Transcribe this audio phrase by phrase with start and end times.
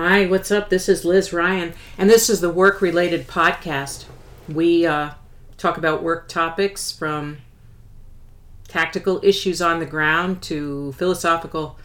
[0.00, 0.68] Hi, what's up?
[0.68, 4.04] This is Liz Ryan, and this is the work related podcast.
[4.48, 5.10] We uh,
[5.56, 7.38] talk about work topics from
[8.68, 11.80] tactical issues on the ground to philosophical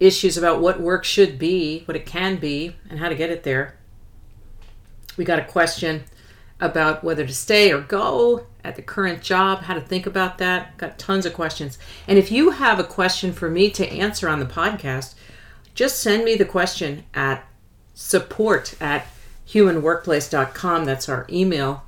[0.00, 3.44] issues about what work should be, what it can be, and how to get it
[3.44, 3.76] there.
[5.16, 6.02] We got a question
[6.58, 10.76] about whether to stay or go at the current job, how to think about that.
[10.78, 11.78] Got tons of questions.
[12.08, 15.14] And if you have a question for me to answer on the podcast,
[15.74, 17.46] just send me the question at
[17.94, 19.06] support at
[19.48, 20.84] humanworkplace.com.
[20.84, 21.84] That's our email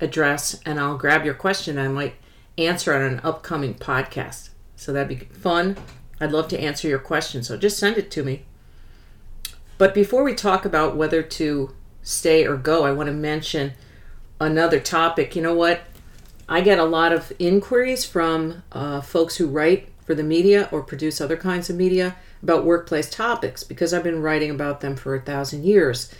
[0.00, 1.78] address, and I'll grab your question.
[1.78, 2.14] I might
[2.56, 4.50] answer on an upcoming podcast.
[4.76, 5.76] So that'd be fun.
[6.20, 7.42] I'd love to answer your question.
[7.42, 8.44] So just send it to me.
[9.78, 13.72] But before we talk about whether to stay or go, I want to mention
[14.40, 15.34] another topic.
[15.34, 15.82] You know what?
[16.48, 20.82] I get a lot of inquiries from uh, folks who write for the media or
[20.82, 25.14] produce other kinds of media about workplace topics because I've been writing about them for
[25.14, 26.12] a thousand years.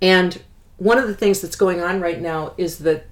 [0.00, 0.42] And
[0.76, 3.06] one of the things that's going on right now is that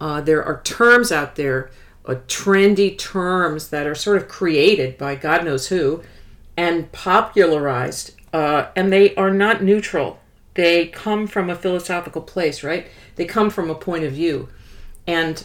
[0.00, 1.70] uh, there are terms out there,
[2.06, 6.02] uh, trendy terms that are sort of created by God knows who
[6.56, 10.20] and popularized, uh, and they are not neutral.
[10.54, 12.86] They come from a philosophical place, right?
[13.16, 14.48] They come from a point of view.
[15.06, 15.44] And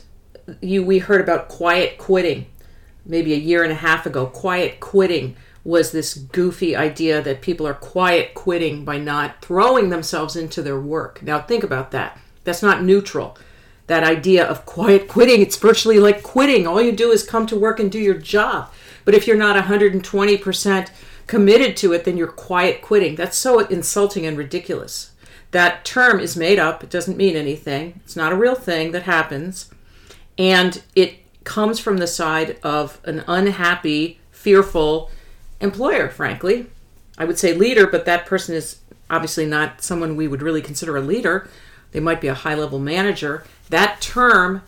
[0.61, 2.47] you we heard about quiet quitting
[3.05, 4.25] maybe a year and a half ago.
[4.25, 5.35] Quiet quitting
[5.67, 10.79] was this goofy idea that people are quiet quitting by not throwing themselves into their
[10.79, 11.21] work.
[11.21, 12.17] Now, think about that.
[12.45, 13.37] That's not neutral.
[13.87, 16.65] That idea of quiet quitting, it's virtually like quitting.
[16.65, 18.71] All you do is come to work and do your job.
[19.03, 20.89] But if you're not 120%
[21.27, 23.15] committed to it, then you're quiet quitting.
[23.15, 25.11] That's so insulting and ridiculous.
[25.51, 27.99] That term is made up, it doesn't mean anything.
[28.05, 29.69] It's not a real thing that happens.
[30.37, 35.11] And it comes from the side of an unhappy, fearful,
[35.59, 36.67] employer, frankly.
[37.17, 40.95] I would say leader, but that person is obviously not someone we would really consider
[40.97, 41.49] a leader.
[41.91, 43.43] They might be a high level manager.
[43.69, 44.61] That term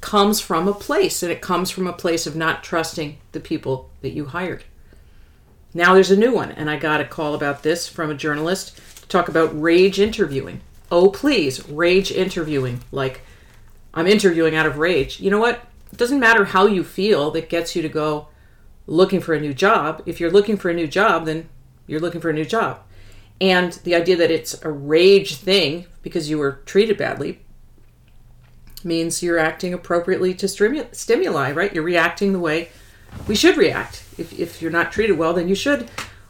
[0.00, 3.90] comes from a place, and it comes from a place of not trusting the people
[4.02, 4.64] that you hired.
[5.72, 8.76] Now there's a new one, and I got a call about this from a journalist
[9.02, 10.60] to talk about rage interviewing.
[10.90, 12.80] Oh, please, rage interviewing.
[12.92, 13.22] Like,
[13.92, 15.20] I'm interviewing out of rage.
[15.20, 15.66] You know what?
[15.92, 18.28] It doesn't matter how you feel that gets you to go,
[18.86, 20.02] looking for a new job.
[20.06, 21.48] If you're looking for a new job, then
[21.86, 22.80] you're looking for a new job.
[23.40, 27.40] And the idea that it's a rage thing because you were treated badly
[28.84, 31.74] means you're acting appropriately to stimuli, right?
[31.74, 32.68] You're reacting the way
[33.26, 34.04] we should react.
[34.18, 35.88] If, if you're not treated well, then you should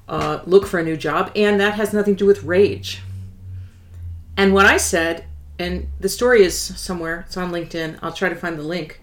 [0.08, 1.32] uh, look for a new job.
[1.34, 3.02] And that has nothing to do with rage.
[4.36, 5.24] And what I said,
[5.58, 9.00] and the story is somewhere, it's on LinkedIn, I'll try to find the link.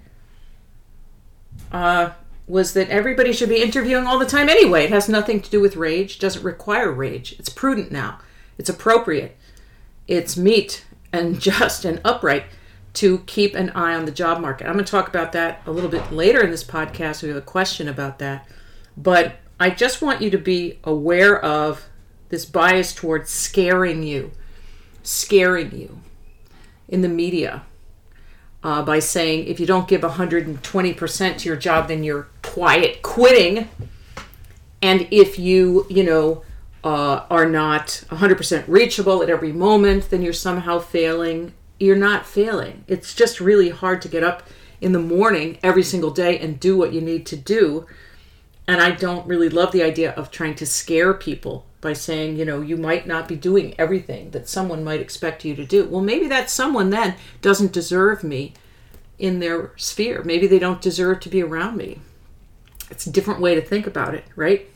[1.71, 2.11] Uh,
[2.51, 4.83] was that everybody should be interviewing all the time anyway.
[4.83, 7.33] It has nothing to do with rage, doesn't require rage.
[7.39, 8.19] It's prudent now,
[8.57, 9.37] it's appropriate,
[10.05, 12.43] it's meet and just and upright
[12.95, 14.67] to keep an eye on the job market.
[14.67, 17.23] I'm going to talk about that a little bit later in this podcast.
[17.23, 18.45] We have a question about that.
[18.97, 21.87] But I just want you to be aware of
[22.27, 24.31] this bias towards scaring you,
[25.03, 26.01] scaring you
[26.89, 27.63] in the media
[28.63, 33.69] uh, by saying if you don't give 120% to your job, then you're quiet quitting.
[34.81, 36.43] And if you, you know,
[36.83, 41.53] uh, are not 100% reachable at every moment, then you're somehow failing.
[41.79, 42.83] You're not failing.
[42.87, 44.43] It's just really hard to get up
[44.79, 47.85] in the morning every single day and do what you need to do.
[48.67, 52.45] And I don't really love the idea of trying to scare people by saying, you
[52.45, 55.85] know, you might not be doing everything that someone might expect you to do.
[55.85, 58.53] Well, maybe that someone then doesn't deserve me
[59.17, 60.21] in their sphere.
[60.23, 61.99] Maybe they don't deserve to be around me.
[62.89, 64.69] It's a different way to think about it, right?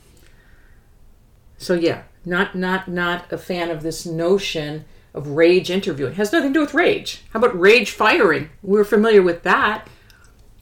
[1.58, 6.14] So yeah, not not not a fan of this notion of rage interviewing.
[6.14, 7.24] It has nothing to do with rage.
[7.32, 8.50] How about rage firing?
[8.62, 9.88] We're familiar with that,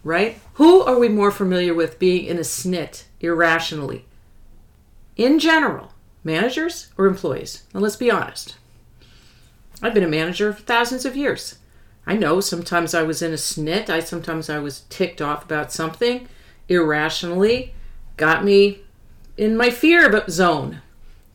[0.04, 0.40] right?
[0.56, 4.06] Who are we more familiar with being in a snit irrationally?
[5.16, 5.93] In general,
[6.24, 7.64] Managers or employees?
[7.74, 8.56] Now let's be honest.
[9.82, 11.58] I've been a manager for thousands of years.
[12.06, 13.90] I know sometimes I was in a snit.
[13.90, 16.28] I sometimes I was ticked off about something
[16.70, 17.74] irrationally,
[18.18, 18.82] got me
[19.38, 20.82] in my fear zone.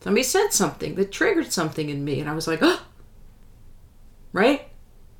[0.01, 2.81] Somebody said something that triggered something in me, and I was like, oh,
[4.31, 4.69] right?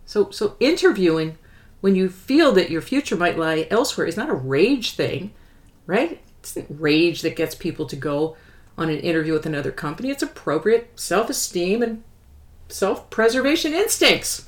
[0.06, 1.38] So, so interviewing
[1.82, 5.32] when you feel that your future might lie elsewhere is not a rage thing,
[5.86, 6.22] right?
[6.40, 8.38] It's rage that gets people to go
[8.80, 10.10] on an interview with another company.
[10.10, 12.04] It's appropriate self esteem and
[12.70, 14.48] self preservation instincts.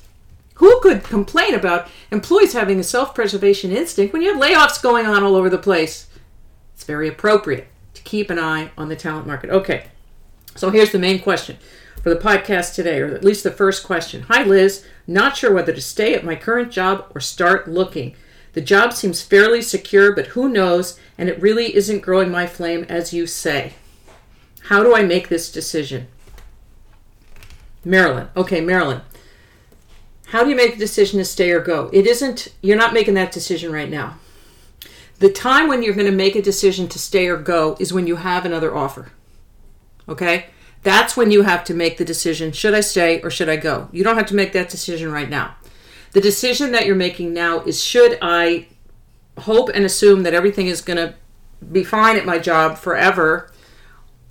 [0.54, 5.06] Who could complain about employees having a self preservation instinct when you have layoffs going
[5.06, 6.08] on all over the place?
[6.74, 9.50] It's very appropriate to keep an eye on the talent market.
[9.50, 9.86] Okay,
[10.56, 11.58] So here's the main question
[12.02, 14.22] for the podcast today, or at least the first question.
[14.22, 14.84] Hi, Liz.
[15.06, 18.14] Not sure whether to stay at my current job or start looking.
[18.54, 22.84] The job seems fairly secure, but who knows, and it really isn't growing my flame
[22.88, 23.74] as you say.
[24.64, 26.08] How do I make this decision?
[27.84, 28.28] Marilyn.
[28.36, 29.02] Okay, Marilyn.
[30.26, 31.90] How do you make a decision to stay or go?
[31.92, 34.18] It isn't, you're not making that decision right now.
[35.18, 38.06] The time when you're going to make a decision to stay or go is when
[38.06, 39.12] you have another offer.
[40.08, 40.46] Okay?
[40.82, 43.88] That's when you have to make the decision should I stay or should I go?
[43.92, 45.54] You don't have to make that decision right now.
[46.12, 48.66] The decision that you're making now is should I
[49.38, 51.14] hope and assume that everything is going to
[51.70, 53.51] be fine at my job forever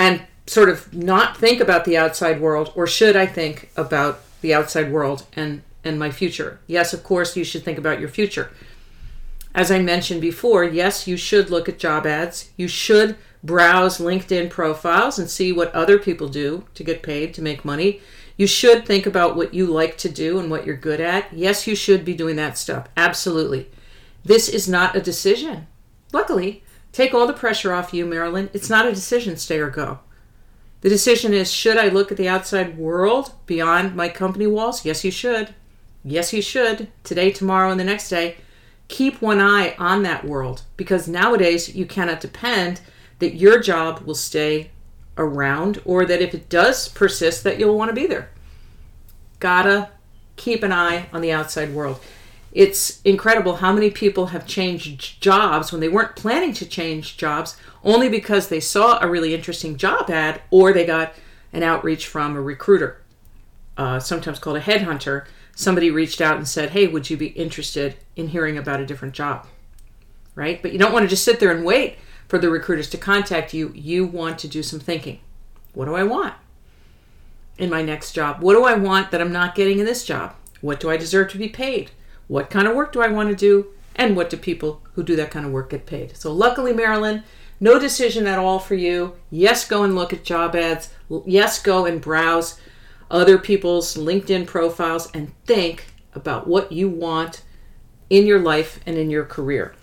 [0.02, 4.54] and sort of not think about the outside world or should I think about the
[4.54, 6.60] outside world and and my future?
[6.68, 8.52] Yes, of course you should think about your future.
[9.54, 12.52] As I mentioned before, yes, you should look at job ads.
[12.58, 17.42] You should browse LinkedIn profiles and see what other people do to get paid, to
[17.42, 18.02] make money.
[18.38, 21.34] You should think about what you like to do and what you're good at.
[21.34, 22.88] Yes, you should be doing that stuff.
[22.96, 23.70] Absolutely.
[24.24, 25.68] This is not a decision.
[26.14, 28.50] Luckily, take all the pressure off you, Marilyn.
[28.54, 30.00] It's not a decision, stay or go.
[30.82, 34.84] The decision is should I look at the outside world beyond my company walls?
[34.84, 35.54] Yes, you should.
[36.04, 36.88] Yes, you should.
[37.04, 38.38] Today, tomorrow, and the next day.
[38.88, 42.82] Keep one eye on that world because nowadays you cannot depend
[43.20, 44.72] that your job will stay
[45.18, 48.30] around or that if it does persist that you'll want to be there.
[49.40, 49.90] Gotta
[50.36, 52.02] keep an eye on the outside world.
[52.52, 57.56] It's incredible how many people have changed jobs when they weren't planning to change jobs
[57.84, 61.14] only because they saw a really interesting job ad or they got
[61.54, 63.02] an outreach from a recruiter,
[63.78, 65.26] uh, sometimes called a headhunter.
[65.56, 69.14] Somebody reached out and said, Hey, would you be interested in hearing about a different
[69.14, 69.48] job?
[70.36, 70.62] Right?
[70.62, 71.98] But you don't want to just sit there and wait
[72.28, 75.20] for the recruiters to contact you, you want to do some thinking.
[75.74, 76.34] What do I want
[77.58, 78.42] in my next job?
[78.42, 80.36] What do I want that I'm not getting in this job?
[80.62, 81.92] What do I deserve to be paid?
[82.32, 83.68] What kind of work do I want to do?
[83.96, 86.16] And what do people who do that kind of work get paid?
[86.16, 87.24] So, luckily, Marilyn,
[87.60, 89.16] no decision at all for you.
[89.30, 90.94] Yes, go and look at job ads.
[91.26, 92.58] Yes, go and browse
[93.10, 97.44] other people's LinkedIn profiles and think about what you want
[98.10, 99.76] in your life and in your career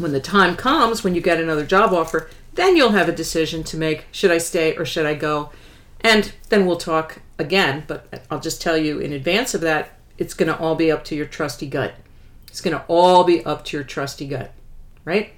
[0.00, 3.62] when the time comes when you get another job offer, then you'll have a decision
[3.64, 5.50] to make should I stay or should I go?
[6.00, 10.34] And then we'll talk again, but I'll just tell you in advance of that, it's
[10.34, 11.94] going to all be up to your trusty gut.
[12.46, 14.52] It's going to all be up to your trusty gut,
[15.04, 15.32] right?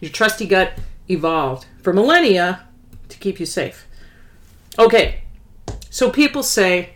[0.00, 0.78] Your trusty gut
[1.10, 2.68] evolved for millennia
[3.08, 3.86] to keep you safe.
[4.78, 5.22] Okay,
[5.90, 6.94] so people say,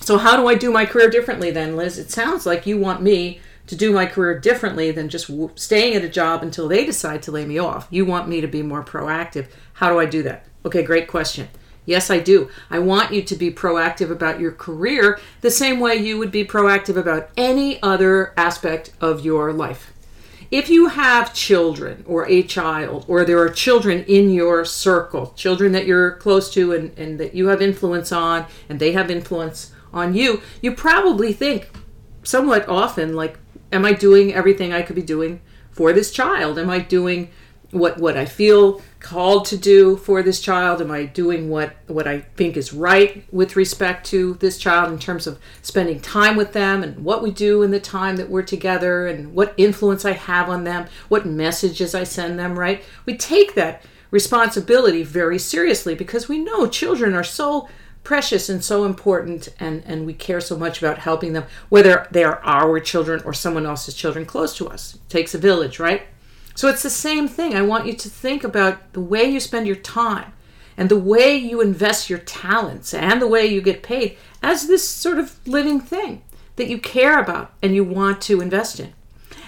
[0.00, 1.98] so how do I do my career differently then, Liz?
[1.98, 6.04] It sounds like you want me to do my career differently than just staying at
[6.04, 7.88] a job until they decide to lay me off.
[7.90, 9.48] You want me to be more proactive.
[9.74, 10.46] How do I do that?
[10.64, 11.48] Okay, great question.
[11.84, 12.48] Yes, I do.
[12.70, 16.44] I want you to be proactive about your career the same way you would be
[16.44, 19.92] proactive about any other aspect of your life.
[20.52, 25.72] If you have children or a child, or there are children in your circle, children
[25.72, 29.72] that you're close to and, and that you have influence on, and they have influence
[29.94, 31.70] on you, you probably think
[32.22, 33.38] somewhat often, like,
[33.72, 35.40] am I doing everything I could be doing
[35.70, 36.58] for this child?
[36.58, 37.30] Am I doing
[37.72, 40.80] what what I feel called to do for this child?
[40.80, 44.98] Am I doing what what I think is right with respect to this child in
[44.98, 48.42] terms of spending time with them and what we do in the time that we're
[48.42, 52.84] together and what influence I have on them, what messages I send them, right?
[53.06, 57.68] We take that responsibility very seriously because we know children are so
[58.04, 62.24] precious and so important and and we care so much about helping them whether they
[62.24, 66.02] are our children or someone else's children close to us it takes a village right
[66.54, 69.66] so it's the same thing i want you to think about the way you spend
[69.66, 70.32] your time
[70.76, 74.86] and the way you invest your talents and the way you get paid as this
[74.88, 76.22] sort of living thing
[76.56, 78.92] that you care about and you want to invest in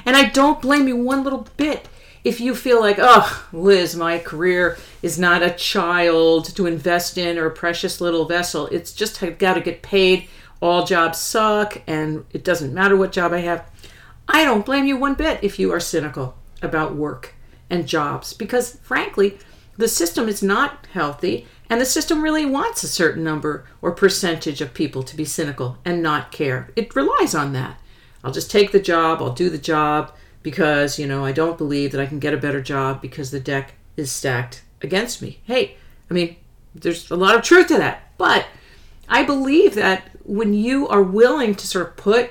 [0.05, 1.89] and i don't blame you one little bit
[2.25, 7.37] if you feel like, oh, Liz, my career is not a child to invest in
[7.37, 10.29] or a precious little vessel, it's just I've got to get paid.
[10.63, 13.71] All jobs suck, and it doesn't matter what job I have.
[14.27, 17.35] I don't blame you one bit if you are cynical about work
[17.71, 19.39] and jobs because, frankly,
[19.77, 24.61] the system is not healthy, and the system really wants a certain number or percentage
[24.61, 26.71] of people to be cynical and not care.
[26.77, 27.81] It relies on that.
[28.23, 31.93] I'll just take the job, I'll do the job because, you know, I don't believe
[31.93, 35.41] that I can get a better job because the deck is stacked against me.
[35.45, 35.77] Hey,
[36.11, 36.37] I mean,
[36.75, 38.17] there's a lot of truth to that.
[38.19, 38.47] But
[39.09, 42.31] I believe that when you are willing to sort of put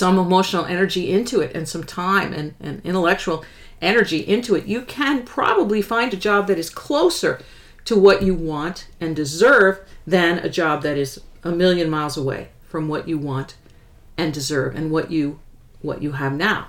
[0.00, 3.44] some emotional energy into it and some time and, and intellectual
[3.82, 7.38] energy into it, you can probably find a job that is closer
[7.84, 12.48] to what you want and deserve than a job that is a million miles away
[12.66, 13.56] from what you want
[14.16, 15.38] and deserve and what you
[15.82, 16.68] what you have now.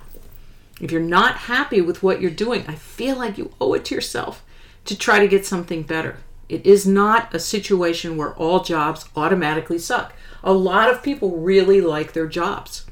[0.82, 3.96] If you're not happy with what you're doing, I feel like you owe it to
[3.96, 4.44] yourself
[4.84, 6.18] to try to get something better.
[6.50, 10.14] It is not a situation where all jobs automatically suck.
[10.44, 12.86] A lot of people really like their jobs.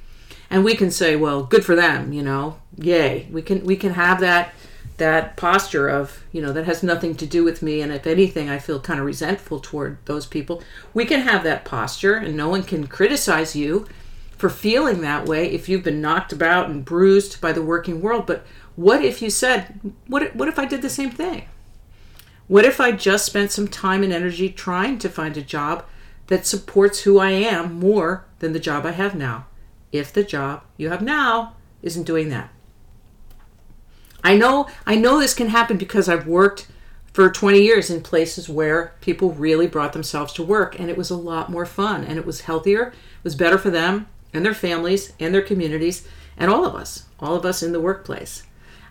[0.49, 2.57] And we can say, well, good for them, you know.
[2.77, 3.27] Yay.
[3.31, 4.53] We can we can have that
[4.97, 8.49] that posture of, you know, that has nothing to do with me and if anything
[8.49, 10.61] I feel kind of resentful toward those people.
[10.93, 13.87] We can have that posture and no one can criticize you
[14.37, 18.25] for feeling that way if you've been knocked about and bruised by the working world.
[18.25, 21.45] But what if you said, what, what if I did the same thing?
[22.47, 25.85] What if I just spent some time and energy trying to find a job
[26.27, 29.45] that supports who I am more than the job I have now?
[29.91, 32.49] If the job you have now isn't doing that.
[34.23, 36.67] I know I know this can happen because I've worked
[37.13, 41.09] for 20 years in places where people really brought themselves to work and it was
[41.09, 44.53] a lot more fun and it was healthier, it was better for them and their
[44.53, 48.43] families and their communities and all of us, all of us in the workplace.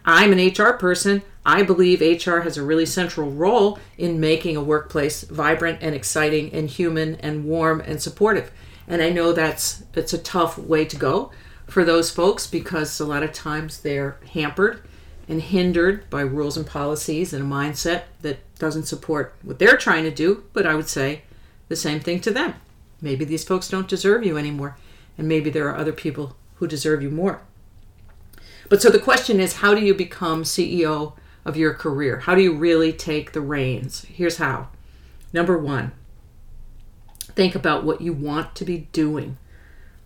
[0.04, 1.22] I'm an HR person.
[1.44, 6.52] I believe HR has a really central role in making a workplace vibrant and exciting
[6.52, 8.50] and human and warm and supportive.
[8.88, 11.30] And I know that's it's a tough way to go
[11.66, 14.82] for those folks because a lot of times they're hampered
[15.28, 20.04] and hindered by rules and policies and a mindset that doesn't support what they're trying
[20.04, 21.22] to do, but I would say
[21.68, 22.54] the same thing to them.
[23.02, 24.76] Maybe these folks don't deserve you anymore
[25.18, 27.42] and maybe there are other people who deserve you more.
[28.70, 31.12] But so the question is how do you become CEO
[31.44, 32.20] of your career?
[32.20, 34.06] How do you really take the reins?
[34.08, 34.68] Here's how.
[35.32, 35.92] Number one,
[37.38, 39.38] think about what you want to be doing.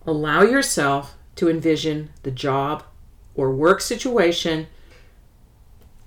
[0.07, 2.85] Allow yourself to envision the job
[3.35, 4.67] or work situation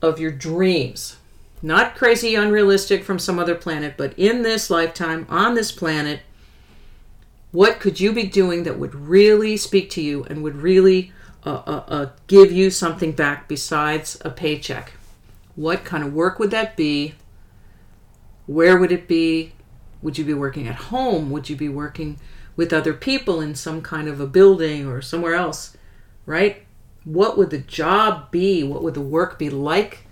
[0.04, 1.18] of your dreams.
[1.64, 6.20] Not crazy, unrealistic from some other planet, but in this lifetime, on this planet,
[7.52, 11.12] what could you be doing that would really speak to you and would really
[11.44, 14.92] uh, uh, uh, give you something back besides a paycheck?
[15.56, 17.16] What kind of work would that be?
[18.46, 19.54] Where would it be?
[20.06, 21.32] Would you be working at home?
[21.32, 22.20] Would you be working
[22.56, 25.76] with other people in some kind of a building or somewhere else?
[26.28, 26.64] Right?
[27.06, 28.62] What would the job be?
[28.62, 30.06] What would the work be like?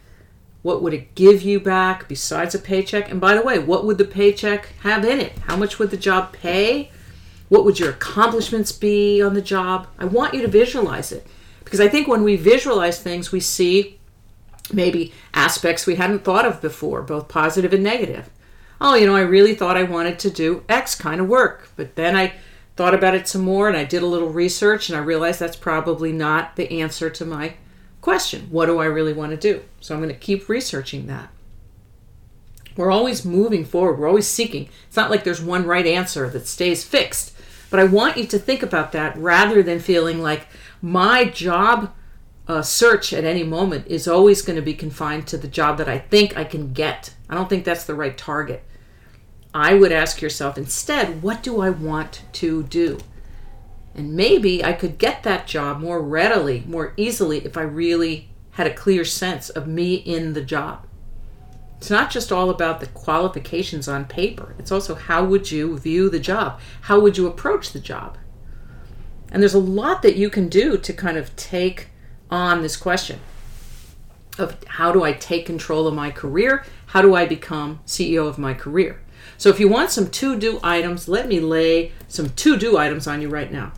[0.64, 3.12] What would it give you back besides a paycheck?
[3.12, 5.38] And by the way, what would the paycheck have in it?
[5.46, 6.90] How much would the job pay?
[7.50, 9.86] What would your accomplishments be on the job?
[10.00, 11.28] I want you to visualize it
[11.64, 14.00] because I think when we visualize things, we see
[14.74, 18.32] maybe aspects we hadn't thought of before, both positive and negative.
[18.86, 21.96] Oh, you know, I really thought I wanted to do X kind of work, but
[21.96, 22.34] then I
[22.76, 25.56] thought about it some more and I did a little research and I realized that's
[25.56, 27.54] probably not the answer to my
[28.02, 28.48] question.
[28.52, 29.64] What do I really want to do?
[29.80, 31.30] So I'm going to keep researching that.
[32.76, 34.68] We're always moving forward, we're always seeking.
[34.88, 37.34] It's not like there's one right answer that stays fixed.
[37.70, 40.48] But I want you to think about that rather than feeling like
[40.82, 41.94] my job
[42.50, 45.88] uh, search at any moment is always going to be confined to the job that
[45.88, 47.14] I think I can get.
[47.30, 48.66] I don't think that's the right target.
[49.54, 53.00] I would ask yourself instead, what do I want to do?
[53.96, 58.66] And maybe I could get that job more readily, more easily, if I really had
[58.66, 60.88] a clear sense of me in the job.
[61.78, 64.56] It's not just all about the qualifications on paper.
[64.58, 66.60] It's also how would you view the job?
[66.82, 68.18] How would you approach the job?
[69.32, 71.90] And there's a lot that you can do to kind of take
[72.32, 73.20] on this question
[74.40, 76.64] of how do I take control of my career?
[76.88, 79.02] How do I become CEO of my career?
[79.38, 83.30] So if you want some to-do items, let me lay some to-do items on you
[83.30, 83.74] right now.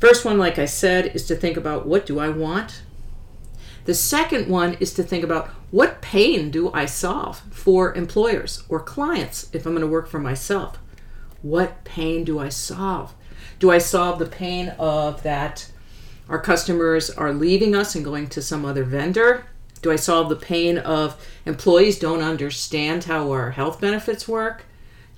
[0.00, 2.82] First one, like I said, is to think about what do I want?
[3.84, 8.80] The second one is to think about what pain do I solve for employers or
[8.80, 10.78] clients if I'm going to work for myself?
[11.42, 13.14] What pain do I solve?
[13.58, 15.70] Do I solve the pain of that
[16.28, 19.46] our customers are leaving us and going to some other vendor?
[19.82, 24.64] Do I solve the pain of employees don't understand how our health benefits work?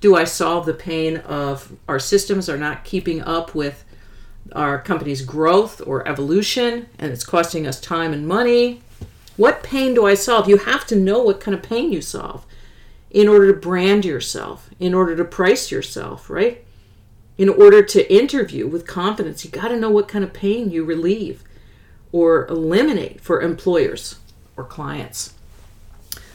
[0.03, 3.85] Do I solve the pain of our systems are not keeping up with
[4.51, 8.81] our company's growth or evolution and it's costing us time and money.
[9.37, 10.49] What pain do I solve?
[10.49, 12.45] You have to know what kind of pain you solve
[13.09, 16.65] in order to brand yourself, in order to price yourself, right?
[17.37, 20.83] In order to interview with confidence, you got to know what kind of pain you
[20.83, 21.45] relieve
[22.11, 24.19] or eliminate for employers
[24.57, 25.33] or clients.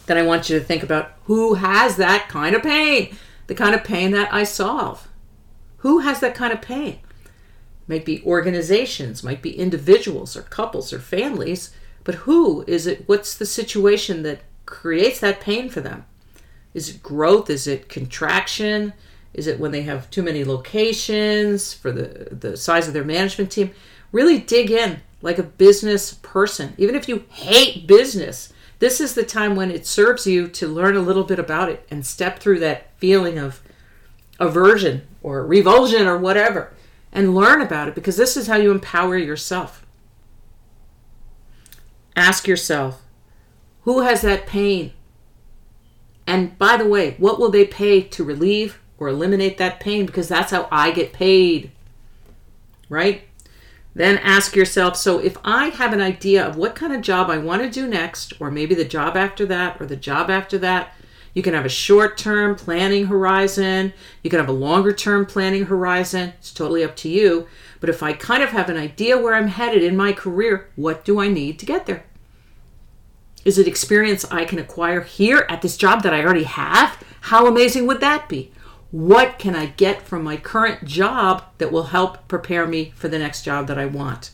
[0.07, 3.15] Then I want you to think about who has that kind of pain,
[3.49, 5.09] the kind of pain that I solve.
[5.79, 7.01] Who has that kind of pain?
[7.89, 11.75] might be organizations, might be individuals or couples or families,
[12.05, 13.09] but who is it?
[13.09, 16.05] What's the situation that creates that pain for them?
[16.75, 17.49] Is it growth?
[17.49, 18.93] Is it contraction?
[19.33, 23.51] Is it when they have too many locations for the, the size of their management
[23.51, 23.71] team?
[24.13, 26.75] Really dig in like a business person.
[26.77, 30.97] Even if you hate business, this is the time when it serves you to learn
[30.97, 33.61] a little bit about it and step through that feeling of
[34.39, 36.73] aversion or revulsion or whatever
[37.13, 39.85] and learn about it because this is how you empower yourself.
[42.15, 43.03] Ask yourself,
[43.83, 44.93] who has that pain?
[46.27, 50.05] And by the way, what will they pay to relieve or eliminate that pain?
[50.05, 51.71] Because that's how I get paid.
[52.89, 53.28] Right?
[53.95, 57.39] Then ask yourself so if I have an idea of what kind of job I
[57.39, 60.93] want to do next, or maybe the job after that, or the job after that,
[61.35, 63.93] you can have a short term planning horizon.
[64.23, 66.33] You can have a longer term planning horizon.
[66.39, 67.47] It's totally up to you.
[67.81, 71.05] But if I kind of have an idea where I'm headed in my career, what
[71.05, 72.05] do I need to get there?
[73.45, 77.03] Is it experience I can acquire here at this job that I already have?
[77.23, 78.51] How amazing would that be?
[78.91, 83.19] What can I get from my current job that will help prepare me for the
[83.19, 84.31] next job that I want?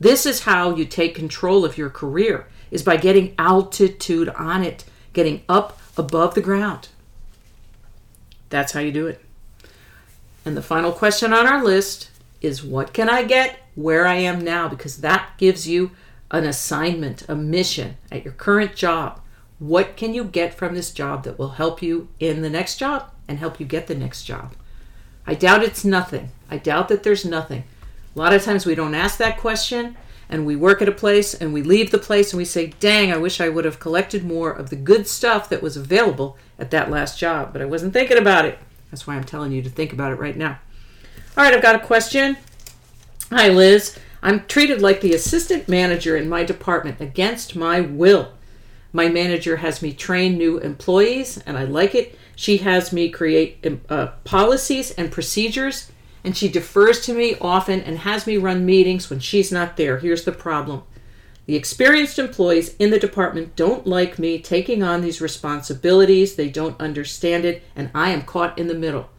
[0.00, 4.84] This is how you take control of your career is by getting altitude on it,
[5.12, 6.88] getting up above the ground.
[8.48, 9.24] That's how you do it.
[10.44, 14.42] And the final question on our list is what can I get where I am
[14.42, 14.68] now?
[14.68, 15.92] Because that gives you
[16.32, 19.20] an assignment, a mission at your current job.
[19.60, 23.12] What can you get from this job that will help you in the next job
[23.32, 24.52] and help you get the next job?
[25.26, 26.28] I doubt it's nothing.
[26.50, 27.64] I doubt that there's nothing.
[28.14, 29.96] A lot of times we don't ask that question
[30.28, 33.10] and we work at a place and we leave the place and we say, dang,
[33.10, 36.70] I wish I would have collected more of the good stuff that was available at
[36.72, 38.58] that last job, but I wasn't thinking about it.
[38.90, 40.58] That's why I'm telling you to think about it right now.
[41.34, 42.36] All right, I've got a question.
[43.30, 43.98] Hi, Liz.
[44.22, 48.32] I'm treated like the assistant manager in my department against my will.
[48.92, 52.18] My manager has me train new employees, and I like it.
[52.34, 55.92] She has me create uh, policies and procedures
[56.24, 59.98] and she defers to me often and has me run meetings when she's not there.
[59.98, 60.82] Here's the problem
[61.44, 66.80] the experienced employees in the department don't like me taking on these responsibilities, they don't
[66.80, 69.10] understand it, and I am caught in the middle.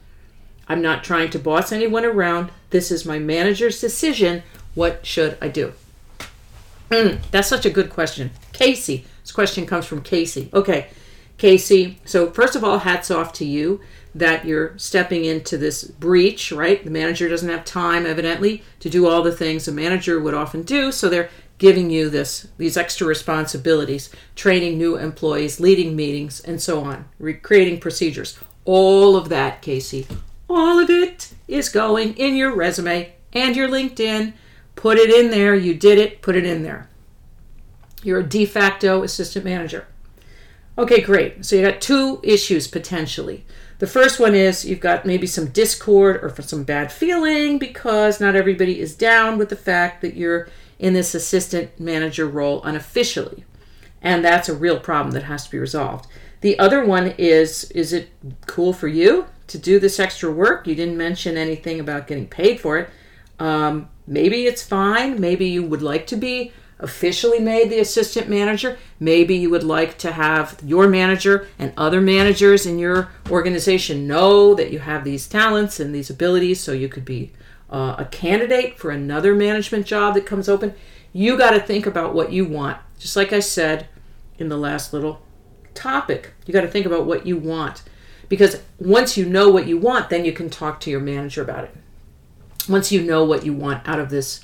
[0.67, 2.49] I'm not trying to boss anyone around.
[2.69, 4.43] This is my manager's decision.
[4.73, 5.73] What should I do?
[6.89, 8.31] Mm, that's such a good question.
[8.53, 9.05] Casey.
[9.21, 10.49] This question comes from Casey.
[10.53, 10.87] Okay,
[11.43, 11.99] Casey.
[12.05, 13.81] So, first of all, hats off to you
[14.15, 16.81] that you're stepping into this breach, right?
[16.81, 20.61] The manager doesn't have time, evidently, to do all the things a manager would often
[20.61, 26.61] do, so they're giving you this these extra responsibilities, training new employees, leading meetings, and
[26.61, 28.39] so on, re- creating procedures.
[28.63, 30.07] All of that, Casey,
[30.49, 34.31] all of it is going in your resume and your LinkedIn.
[34.77, 35.55] Put it in there.
[35.55, 36.21] You did it.
[36.21, 36.87] Put it in there.
[38.01, 39.87] You're a de facto assistant manager.
[40.77, 41.45] Okay, great.
[41.45, 43.45] So you got two issues potentially.
[43.79, 48.35] The first one is you've got maybe some discord or some bad feeling because not
[48.35, 50.47] everybody is down with the fact that you're
[50.79, 53.43] in this assistant manager role unofficially.
[54.01, 56.07] And that's a real problem that has to be resolved.
[56.41, 58.09] The other one is is it
[58.47, 60.67] cool for you to do this extra work?
[60.67, 62.89] You didn't mention anything about getting paid for it.
[63.39, 65.21] Um, maybe it's fine.
[65.21, 66.51] Maybe you would like to be
[66.83, 68.77] officially made the assistant manager.
[68.99, 74.53] Maybe you would like to have your manager and other managers in your organization know
[74.53, 77.31] that you have these talents and these abilities so you could be
[77.69, 80.75] uh, a candidate for another management job that comes open.
[81.13, 82.77] You got to think about what you want.
[82.99, 83.87] Just like I said
[84.37, 85.21] in the last little
[85.73, 87.81] topic, you got to think about what you want.
[88.27, 91.63] Because once you know what you want, then you can talk to your manager about
[91.63, 91.75] it.
[92.67, 94.43] Once you know what you want out of this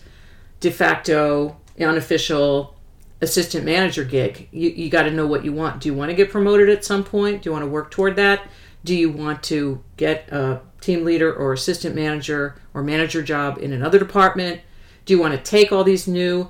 [0.60, 2.76] de facto unofficial
[3.22, 4.48] assistant manager gig.
[4.52, 5.82] You, you got to know what you want.
[5.82, 7.42] Do you want to get promoted at some point?
[7.42, 8.48] Do you want to work toward that?
[8.84, 13.74] Do you want to get a team leader or assistant manager or manager job in
[13.74, 14.62] another department?
[15.06, 16.50] Do you want to take all these new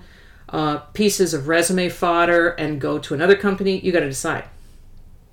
[0.49, 3.79] uh, pieces of resume fodder and go to another company?
[3.79, 4.45] You got to decide.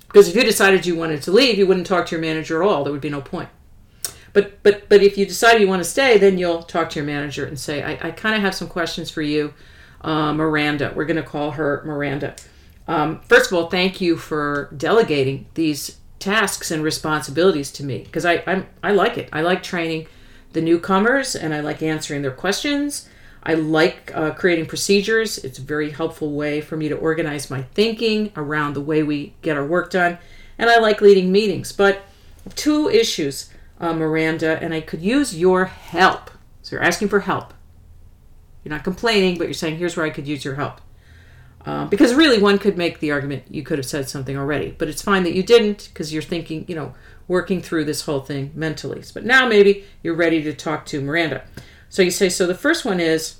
[0.06, 2.68] Because if you decided you wanted to leave, you wouldn't talk to your manager at
[2.68, 2.84] all.
[2.84, 3.50] There would be no point.
[4.32, 7.06] But but but if you decide you want to stay, then you'll talk to your
[7.06, 9.52] manager and say, I, I kind of have some questions for you
[10.02, 10.92] uh, Miranda.
[10.94, 12.36] We're going to call her Miranda.
[12.88, 18.24] Um, first of all, thank you for delegating these tasks and responsibilities to me because
[18.24, 19.28] I I'm, I like it.
[19.32, 20.06] I like training
[20.52, 23.08] the newcomers and I like answering their questions.
[23.42, 25.38] I like uh, creating procedures.
[25.38, 29.34] It's a very helpful way for me to organize my thinking around the way we
[29.42, 30.18] get our work done.
[30.58, 31.72] And I like leading meetings.
[31.72, 32.02] But
[32.56, 36.30] two issues, uh, Miranda, and I could use your help.
[36.62, 37.52] So you're asking for help.
[38.66, 40.80] You're not complaining, but you're saying, here's where I could use your help.
[41.64, 44.88] Uh, because really, one could make the argument you could have said something already, but
[44.88, 46.92] it's fine that you didn't because you're thinking, you know,
[47.28, 49.04] working through this whole thing mentally.
[49.14, 51.44] But now maybe you're ready to talk to Miranda.
[51.90, 53.36] So you say, so the first one is,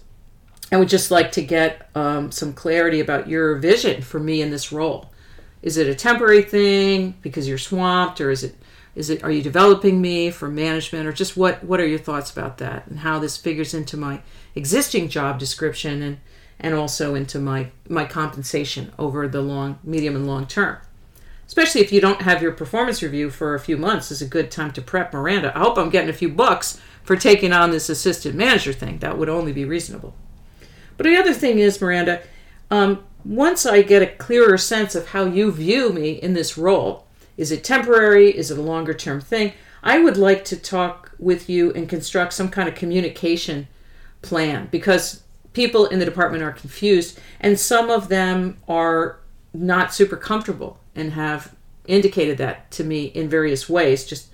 [0.71, 4.53] I would just like to get um, some clarity about your vision for me in
[4.53, 5.11] this role.
[5.61, 8.55] Is it a temporary thing because you're swamped, or is it
[8.95, 12.31] is it are you developing me for management, or just what what are your thoughts
[12.31, 14.23] about that and how this figures into my
[14.57, 16.19] existing job description and
[16.59, 20.79] and also into my my compensation over the long, medium, and long term.
[21.47, 24.51] Especially if you don't have your performance review for a few months, is a good
[24.51, 25.57] time to prep Miranda.
[25.57, 28.99] I hope I'm getting a few bucks for taking on this assistant manager thing.
[28.99, 30.15] That would only be reasonable.
[30.97, 32.23] But the other thing is, Miranda,
[32.71, 37.07] um, once I get a clearer sense of how you view me in this role,
[37.37, 38.37] is it temporary?
[38.37, 39.53] Is it a longer term thing?
[39.83, 43.69] I would like to talk with you and construct some kind of communication
[44.27, 49.19] plan because people in the department are confused and some of them are
[49.55, 51.55] not super comfortable and have
[51.87, 54.29] indicated that to me in various ways just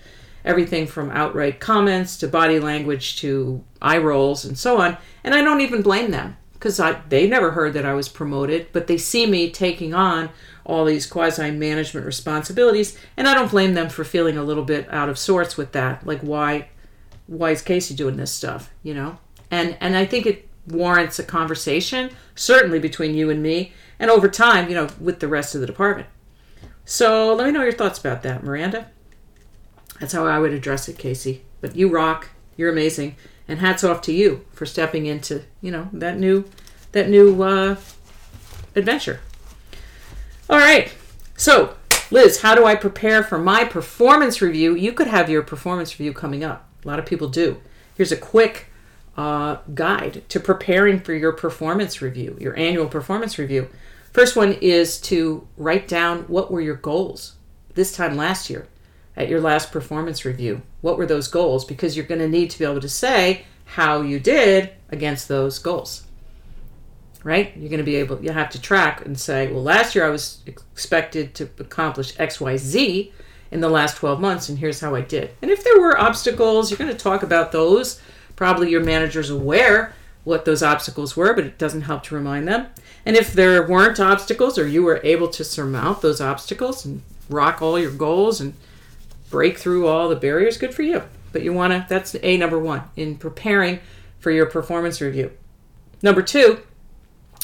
[0.44, 5.42] everything from outright comments to body language to eye rolls and so on and i
[5.42, 9.26] don't even blame them because they never heard that I was promoted, but they see
[9.26, 10.31] me taking on
[10.64, 14.88] all these quasi management responsibilities, and I don't blame them for feeling a little bit
[14.92, 16.07] out of sorts with that.
[16.07, 16.68] Like, why,
[17.26, 18.70] why is Casey doing this stuff?
[18.85, 19.18] You know,
[19.53, 24.29] and and I think it warrants a conversation, certainly between you and me, and over
[24.29, 26.09] time, you know, with the rest of the department.
[26.85, 28.88] So let me know your thoughts about that, Miranda.
[30.01, 31.43] That's how I would address it, Casey.
[31.61, 32.31] But you rock.
[32.57, 33.17] You're amazing
[33.49, 36.45] and hats off to you for stepping into you know that new
[36.93, 37.77] that new uh,
[38.75, 39.21] adventure.
[40.51, 40.93] All right,
[41.37, 41.77] so
[42.11, 44.75] Liz, how do I prepare for my performance review?
[44.75, 46.69] You could have your performance review coming up.
[46.85, 47.61] A lot of people do.
[47.97, 48.67] Here's a quick
[49.16, 53.68] uh, guide to preparing for your performance review, your annual performance review.
[54.12, 57.37] First one is to write down what were your goals
[57.75, 58.66] this time last year
[59.16, 60.62] at your last performance review.
[60.81, 61.64] What were those goals?
[61.64, 65.59] Because you're going to need to be able to say how you did against those
[65.59, 66.05] goals.
[67.25, 67.57] Right?
[67.57, 70.11] You're going to be able, you have to track and say, well, last year I
[70.11, 73.12] was expected to accomplish X, Y, Z
[73.53, 75.31] in the last 12 months, and here's how I did.
[75.42, 78.01] And if there were obstacles, you're going to talk about those.
[78.37, 82.66] Probably your manager's aware what those obstacles were, but it doesn't help to remind them.
[83.05, 87.61] And if there weren't obstacles or you were able to surmount those obstacles and rock
[87.61, 88.55] all your goals and
[89.31, 91.03] break through all the barriers, good for you.
[91.33, 93.81] But you want to, that's A number one in preparing
[94.18, 95.33] for your performance review.
[96.03, 96.61] Number two,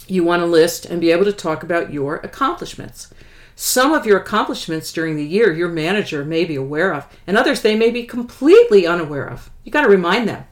[0.07, 3.13] you want to list and be able to talk about your accomplishments.
[3.57, 7.63] Some of your accomplishments during the year your manager may be aware of, and others
[7.63, 9.51] they may be completely unaware of.
[9.65, 10.45] You got to remind them.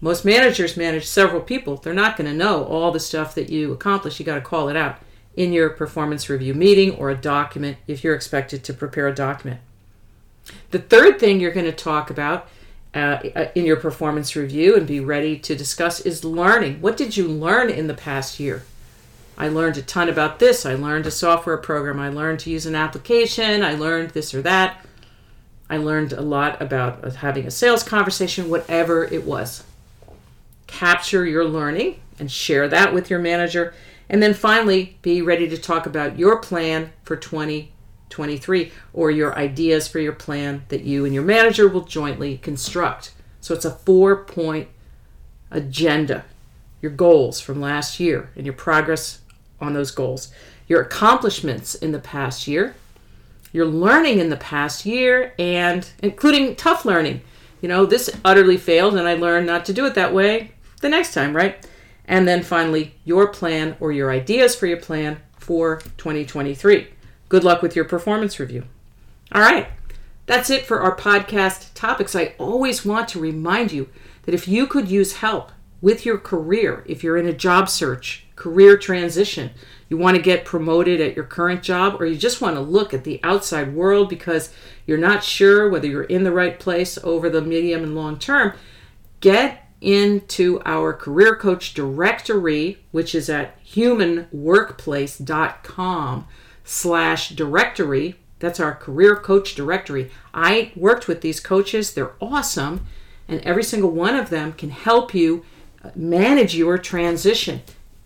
[0.00, 1.76] Most managers manage several people.
[1.76, 4.18] They're not going to know all the stuff that you accomplish.
[4.18, 4.98] You got to call it out
[5.36, 9.60] in your performance review meeting or a document if you're expected to prepare a document.
[10.70, 12.48] The third thing you're going to talk about
[12.94, 16.80] uh, uh, in your performance review and be ready to discuss is learning.
[16.80, 18.64] What did you learn in the past year?
[19.38, 20.66] I learned a ton about this.
[20.66, 22.00] I learned a software program.
[22.00, 23.62] I learned to use an application.
[23.62, 24.84] I learned this or that.
[25.68, 29.62] I learned a lot about uh, having a sales conversation, whatever it was.
[30.70, 33.74] Capture your learning and share that with your manager.
[34.08, 39.88] And then finally, be ready to talk about your plan for 2023 or your ideas
[39.88, 43.12] for your plan that you and your manager will jointly construct.
[43.40, 44.68] So it's a four point
[45.50, 46.24] agenda.
[46.80, 49.20] Your goals from last year and your progress
[49.60, 50.32] on those goals,
[50.68, 52.76] your accomplishments in the past year,
[53.52, 57.22] your learning in the past year, and including tough learning.
[57.60, 60.88] You know, this utterly failed and I learned not to do it that way the
[60.88, 61.66] next time, right?
[62.04, 66.88] And then finally, your plan or your ideas for your plan for 2023.
[67.28, 68.64] Good luck with your performance review.
[69.32, 69.68] All right,
[70.26, 72.16] that's it for our podcast topics.
[72.16, 73.88] I always want to remind you
[74.22, 78.26] that if you could use help with your career, if you're in a job search,
[78.36, 79.50] career transition,
[79.88, 82.92] you want to get promoted at your current job, or you just want to look
[82.92, 84.52] at the outside world because
[84.86, 88.52] you're not sure whether you're in the right place over the medium and long term,
[89.20, 96.26] get into our career coach directory, which is at humanworkplace.com
[96.64, 98.16] slash directory.
[98.38, 100.10] That's our career coach directory.
[100.34, 102.86] I worked with these coaches, they're awesome,
[103.28, 105.44] and every single one of them can help you
[105.82, 107.62] uh, manage your transition.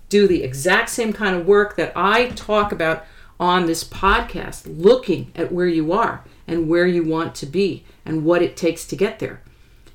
[0.08, 3.04] Do the exact same kind of work that I talk about
[3.40, 8.24] on this podcast, looking at where you are and where you want to be and
[8.24, 9.40] what it takes to get there,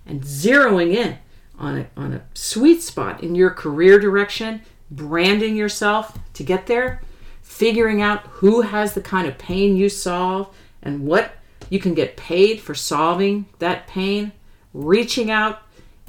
[0.06, 1.20] and zeroing in
[1.60, 7.02] on a, on a sweet spot in your career direction branding yourself to get there,
[7.41, 11.34] figuring out who has the kind of pain you solve and what
[11.69, 14.32] you can get paid for solving that pain,
[14.74, 15.62] reaching out,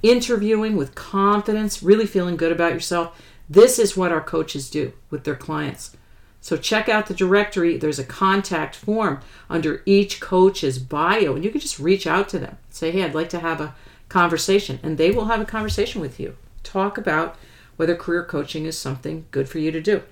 [0.03, 3.21] interviewing with confidence, really feeling good about yourself.
[3.49, 5.97] This is what our coaches do with their clients.
[6.41, 7.77] So check out the directory.
[7.77, 12.39] There's a contact form under each coach's bio, and you can just reach out to
[12.39, 12.57] them.
[12.71, 13.75] Say, hey, I'd like to have a
[14.11, 16.37] conversation, and they will have a conversation with you.
[16.63, 17.37] Talk about
[17.77, 20.03] whether career coaching is something good for you to do.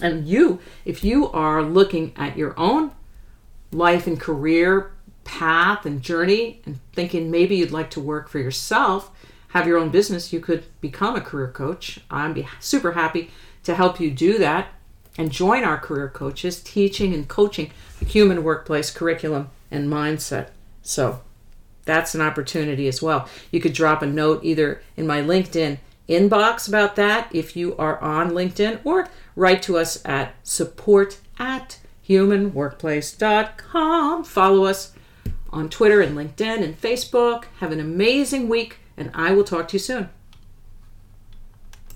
[0.00, 2.90] And you, if you are looking at your own
[3.70, 4.90] life and career
[5.22, 9.10] path and journey and thinking maybe you'd like to work for yourself,
[9.50, 12.00] have your own business, you could become a career coach.
[12.10, 13.30] I'm super happy
[13.62, 14.68] to help you do that
[15.16, 20.48] and join our career coaches teaching and coaching the human workplace curriculum and mindset.
[20.82, 21.20] So
[21.84, 23.28] that's an opportunity as well.
[23.50, 27.98] You could drop a note either in my LinkedIn inbox about that if you are
[28.00, 34.24] on LinkedIn or write to us at support at humanworkplace.com.
[34.24, 34.92] Follow us
[35.50, 37.44] on Twitter and LinkedIn and Facebook.
[37.60, 40.08] Have an amazing week, and I will talk to you soon.